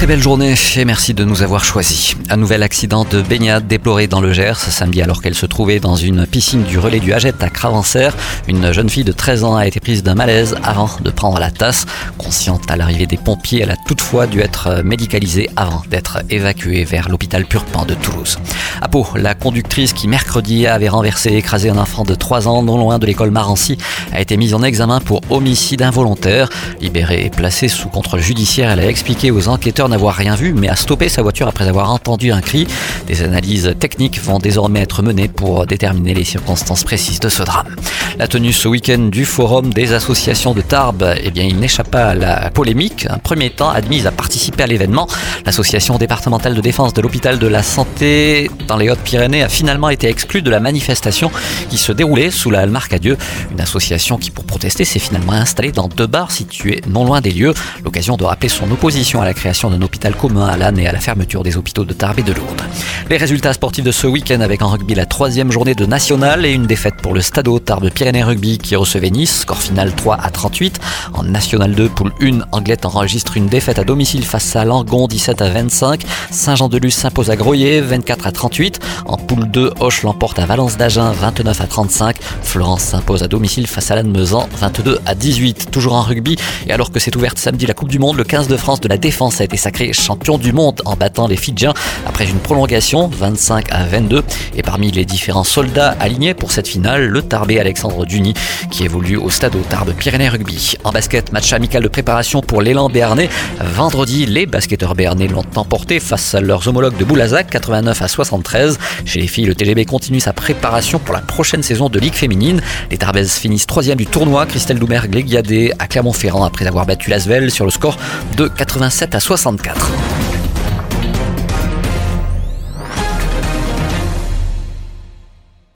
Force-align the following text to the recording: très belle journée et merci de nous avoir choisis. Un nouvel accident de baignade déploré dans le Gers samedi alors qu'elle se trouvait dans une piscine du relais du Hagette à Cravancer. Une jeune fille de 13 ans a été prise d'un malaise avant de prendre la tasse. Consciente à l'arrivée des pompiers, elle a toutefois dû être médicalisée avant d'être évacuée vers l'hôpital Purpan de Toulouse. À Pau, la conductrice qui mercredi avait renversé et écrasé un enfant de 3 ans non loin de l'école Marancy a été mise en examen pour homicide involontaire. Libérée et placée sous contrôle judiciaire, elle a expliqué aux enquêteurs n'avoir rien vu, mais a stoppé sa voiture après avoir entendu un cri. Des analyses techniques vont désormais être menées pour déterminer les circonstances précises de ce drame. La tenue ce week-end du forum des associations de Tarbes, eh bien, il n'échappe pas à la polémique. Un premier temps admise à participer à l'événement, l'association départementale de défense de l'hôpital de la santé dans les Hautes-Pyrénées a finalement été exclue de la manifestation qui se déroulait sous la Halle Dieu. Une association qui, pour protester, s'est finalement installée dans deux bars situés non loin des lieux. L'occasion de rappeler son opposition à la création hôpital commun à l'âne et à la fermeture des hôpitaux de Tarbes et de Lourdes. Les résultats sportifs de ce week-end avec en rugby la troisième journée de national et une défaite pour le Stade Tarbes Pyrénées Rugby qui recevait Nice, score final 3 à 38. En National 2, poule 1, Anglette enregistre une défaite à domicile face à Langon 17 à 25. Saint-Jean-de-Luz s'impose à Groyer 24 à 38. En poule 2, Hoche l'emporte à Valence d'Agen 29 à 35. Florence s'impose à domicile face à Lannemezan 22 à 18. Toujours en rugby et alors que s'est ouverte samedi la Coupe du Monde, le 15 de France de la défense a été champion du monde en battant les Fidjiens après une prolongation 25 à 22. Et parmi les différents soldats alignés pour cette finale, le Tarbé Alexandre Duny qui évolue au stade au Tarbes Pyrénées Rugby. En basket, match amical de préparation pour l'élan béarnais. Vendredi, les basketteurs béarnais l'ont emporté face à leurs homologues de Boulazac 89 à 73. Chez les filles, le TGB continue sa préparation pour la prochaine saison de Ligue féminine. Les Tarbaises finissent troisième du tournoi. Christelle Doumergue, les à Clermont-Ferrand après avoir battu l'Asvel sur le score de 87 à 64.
très 0.00 0.06
belle 0.06 0.22
journée 0.22 0.54
et 0.76 0.84
merci 0.86 1.12
de 1.12 1.24
nous 1.24 1.42
avoir 1.42 1.62
choisis. 1.62 2.16
Un 2.30 2.38
nouvel 2.38 2.62
accident 2.62 3.04
de 3.04 3.20
baignade 3.20 3.66
déploré 3.66 4.06
dans 4.06 4.22
le 4.22 4.32
Gers 4.32 4.56
samedi 4.56 5.02
alors 5.02 5.20
qu'elle 5.20 5.34
se 5.34 5.44
trouvait 5.44 5.78
dans 5.78 5.94
une 5.94 6.26
piscine 6.26 6.62
du 6.62 6.78
relais 6.78 7.00
du 7.00 7.12
Hagette 7.12 7.42
à 7.42 7.50
Cravancer. 7.50 8.08
Une 8.48 8.72
jeune 8.72 8.88
fille 8.88 9.04
de 9.04 9.12
13 9.12 9.44
ans 9.44 9.56
a 9.56 9.66
été 9.66 9.78
prise 9.78 10.02
d'un 10.02 10.14
malaise 10.14 10.56
avant 10.62 10.88
de 11.02 11.10
prendre 11.10 11.38
la 11.38 11.50
tasse. 11.50 11.84
Consciente 12.16 12.70
à 12.70 12.78
l'arrivée 12.78 13.06
des 13.06 13.18
pompiers, 13.18 13.60
elle 13.60 13.72
a 13.72 13.76
toutefois 13.76 14.26
dû 14.26 14.40
être 14.40 14.80
médicalisée 14.82 15.50
avant 15.54 15.82
d'être 15.90 16.22
évacuée 16.30 16.84
vers 16.84 17.10
l'hôpital 17.10 17.44
Purpan 17.44 17.84
de 17.84 17.92
Toulouse. 17.92 18.38
À 18.80 18.88
Pau, 18.88 19.06
la 19.16 19.34
conductrice 19.34 19.92
qui 19.92 20.08
mercredi 20.08 20.66
avait 20.66 20.88
renversé 20.88 21.28
et 21.28 21.36
écrasé 21.36 21.68
un 21.68 21.76
enfant 21.76 22.04
de 22.04 22.14
3 22.14 22.48
ans 22.48 22.62
non 22.62 22.78
loin 22.78 22.98
de 22.98 23.04
l'école 23.04 23.32
Marancy 23.32 23.76
a 24.12 24.22
été 24.22 24.38
mise 24.38 24.54
en 24.54 24.62
examen 24.62 25.00
pour 25.00 25.20
homicide 25.28 25.82
involontaire. 25.82 26.48
Libérée 26.80 27.26
et 27.26 27.28
placée 27.28 27.68
sous 27.68 27.90
contrôle 27.90 28.20
judiciaire, 28.20 28.70
elle 28.70 28.80
a 28.80 28.88
expliqué 28.88 29.30
aux 29.30 29.48
enquêteurs 29.48 29.89
n'avoir 29.90 30.14
rien 30.14 30.34
vu, 30.34 30.54
mais 30.54 30.68
a 30.68 30.76
stoppé 30.76 31.08
sa 31.08 31.22
voiture 31.22 31.48
après 31.48 31.68
avoir 31.68 31.90
entendu 31.92 32.32
un 32.32 32.40
cri. 32.40 32.66
Des 33.06 33.22
analyses 33.22 33.74
techniques 33.78 34.20
vont 34.20 34.38
désormais 34.38 34.80
être 34.80 35.02
menées 35.02 35.28
pour 35.28 35.66
déterminer 35.66 36.14
les 36.14 36.24
circonstances 36.24 36.84
précises 36.84 37.20
de 37.20 37.28
ce 37.28 37.42
drame. 37.42 37.76
La 38.18 38.26
tenue 38.26 38.52
ce 38.52 38.68
week-end 38.68 39.08
du 39.10 39.24
forum 39.24 39.72
des 39.72 39.92
associations 39.92 40.54
de 40.54 40.62
Tarbes, 40.62 41.14
eh 41.22 41.30
bien, 41.30 41.44
il 41.44 41.58
n'échappe 41.58 41.90
pas 41.90 42.06
à 42.06 42.14
la 42.14 42.50
polémique. 42.50 43.06
Un 43.08 43.18
premier 43.18 43.50
temps 43.50 43.70
admise 43.70 44.06
à 44.06 44.10
participer 44.10 44.62
à 44.62 44.66
l'événement, 44.66 45.06
l'association 45.44 45.98
départementale 45.98 46.54
de 46.54 46.60
défense 46.60 46.94
de 46.94 47.02
l'hôpital 47.02 47.38
de 47.38 47.46
la 47.46 47.62
santé 47.62 48.50
dans 48.66 48.76
les 48.76 48.90
Hautes-Pyrénées 48.90 49.42
a 49.42 49.48
finalement 49.48 49.90
été 49.90 50.08
exclue 50.08 50.42
de 50.42 50.50
la 50.50 50.60
manifestation 50.60 51.30
qui 51.68 51.78
se 51.78 51.92
déroulait 51.92 52.30
sous 52.30 52.50
la 52.50 52.60
Halle 52.60 52.72
Dieu. 53.00 53.16
Une 53.52 53.60
association 53.60 54.18
qui, 54.18 54.30
pour 54.30 54.44
protester, 54.44 54.84
s'est 54.84 54.98
finalement 54.98 55.32
installée 55.32 55.72
dans 55.72 55.88
deux 55.88 56.06
bars 56.06 56.30
situés 56.30 56.80
non 56.88 57.04
loin 57.04 57.20
des 57.20 57.30
lieux. 57.30 57.54
L'occasion 57.84 58.16
de 58.16 58.24
rappeler 58.24 58.48
son 58.48 58.70
opposition 58.70 59.20
à 59.20 59.24
la 59.24 59.34
création 59.34 59.70
hôpital 59.82 60.14
commun 60.14 60.46
à 60.46 60.56
l'âne 60.56 60.78
et 60.78 60.86
à 60.86 60.92
la 60.92 61.00
fermeture 61.00 61.42
des 61.42 61.56
hôpitaux 61.56 61.84
de 61.84 61.92
Tarbes 61.92 62.18
et 62.18 62.22
de 62.22 62.32
Lourdes. 62.32 62.62
Les 63.08 63.16
résultats 63.16 63.52
sportifs 63.52 63.84
de 63.84 63.92
ce 63.92 64.06
week-end 64.06 64.40
avec 64.40 64.62
en 64.62 64.68
rugby 64.68 64.94
la 64.94 65.06
troisième 65.06 65.50
journée 65.50 65.74
de 65.74 65.86
national 65.86 66.44
et 66.44 66.52
une 66.52 66.66
défaite 66.66 66.96
pour 67.02 67.14
le 67.14 67.20
Stade 67.20 67.48
Tarbes 67.64 67.90
Pyrénées 67.90 68.22
Rugby 68.22 68.58
qui 68.58 68.76
recevait 68.76 69.10
Nice, 69.10 69.40
score 69.40 69.58
final 69.58 69.92
3 69.94 70.18
à 70.22 70.30
38. 70.30 70.80
En 71.14 71.24
National 71.24 71.74
2, 71.74 71.88
poule 71.88 72.12
1, 72.20 72.40
Anglette 72.52 72.84
enregistre 72.84 73.36
une 73.36 73.46
défaite 73.46 73.78
à 73.78 73.84
domicile 73.84 74.24
face 74.24 74.54
à 74.56 74.64
Langon 74.64 75.06
17 75.06 75.42
à 75.42 75.48
25. 75.48 76.02
Saint-Jean-de-Luz 76.30 76.94
s'impose 76.94 77.30
à 77.30 77.36
Groyer 77.36 77.80
24 77.80 78.26
à 78.26 78.32
38. 78.32 78.80
En 79.06 79.16
poule 79.16 79.50
2, 79.50 79.72
Hoche 79.80 80.02
l'emporte 80.02 80.38
à 80.38 80.46
Valence 80.46 80.76
d'Agen 80.76 81.12
29 81.12 81.60
à 81.60 81.66
35. 81.66 82.16
Florence 82.42 82.82
s'impose 82.82 83.22
à 83.22 83.28
domicile 83.28 83.66
face 83.66 83.90
à 83.90 83.96
Lannemezan 83.96 84.48
22 84.58 84.98
à 85.06 85.14
18. 85.14 85.70
Toujours 85.70 85.94
en 85.94 86.02
rugby 86.02 86.36
et 86.66 86.72
alors 86.72 86.90
que 86.90 87.00
s'est 87.00 87.16
ouverte 87.16 87.38
samedi 87.38 87.66
la 87.66 87.74
Coupe 87.74 87.88
du 87.88 87.98
Monde, 87.98 88.16
le 88.16 88.24
15 88.24 88.48
de 88.48 88.56
France 88.56 88.80
de 88.80 88.88
la 88.88 88.96
défense 88.98 89.40
a 89.40 89.44
été 89.44 89.56
champion 89.92 90.38
du 90.38 90.52
monde 90.52 90.80
en 90.84 90.96
battant 90.96 91.26
les 91.26 91.36
Fidjiens 91.36 91.74
après 92.06 92.26
une 92.26 92.38
prolongation 92.38 93.08
25 93.08 93.66
à 93.70 93.84
22. 93.84 94.22
Et 94.56 94.62
parmi 94.62 94.90
les 94.90 95.04
différents 95.04 95.44
soldats 95.44 95.96
alignés 96.00 96.34
pour 96.34 96.52
cette 96.52 96.68
finale, 96.68 97.06
le 97.06 97.22
Tarbé 97.22 97.58
Alexandre 97.58 98.04
Duny 98.06 98.34
qui 98.70 98.84
évolue 98.84 99.16
au 99.16 99.30
stade 99.30 99.54
au 99.56 99.60
Tarbes 99.60 99.92
Pyrénées 99.92 100.28
Rugby. 100.28 100.74
En 100.84 100.90
basket, 100.90 101.32
match 101.32 101.52
amical 101.52 101.82
de 101.82 101.88
préparation 101.88 102.40
pour 102.40 102.62
l'élan 102.62 102.88
béarnais. 102.88 103.28
Vendredi, 103.60 104.26
les 104.26 104.46
basketteurs 104.46 104.94
béarnais 104.94 105.28
l'ont 105.28 105.44
emporté 105.56 106.00
face 106.00 106.34
à 106.34 106.40
leurs 106.40 106.68
homologues 106.68 106.96
de 106.96 107.04
Boulazac 107.04 107.50
89 107.50 108.02
à 108.02 108.08
73. 108.08 108.78
Chez 109.04 109.20
les 109.20 109.26
filles, 109.26 109.46
le 109.46 109.54
TGB 109.54 109.84
continue 109.84 110.20
sa 110.20 110.32
préparation 110.32 110.98
pour 110.98 111.14
la 111.14 111.20
prochaine 111.20 111.62
saison 111.62 111.88
de 111.88 111.98
Ligue 111.98 112.14
féminine. 112.14 112.60
Les 112.90 112.98
Tarbaises 112.98 113.34
finissent 113.34 113.66
troisième 113.66 113.98
du 113.98 114.06
tournoi. 114.06 114.46
Christelle 114.46 114.78
Doumergue, 114.78 115.14
les 115.14 115.72
à 115.78 115.86
Clermont-Ferrand 115.86 116.44
après 116.44 116.66
avoir 116.66 116.86
battu 116.86 117.10
l'Asvel 117.10 117.50
sur 117.50 117.64
le 117.64 117.70
score 117.70 117.98
de 118.36 118.48
87 118.48 119.14
à 119.14 119.20
64. 119.20 120.19